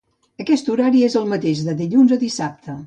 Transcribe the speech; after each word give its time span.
Aquest 0.43 0.71
horari 0.75 1.03
és 1.09 1.19
el 1.21 1.31
mateix 1.35 1.63
de 1.69 1.77
dilluns 1.85 2.19
a 2.19 2.21
dissabte. 2.27 2.79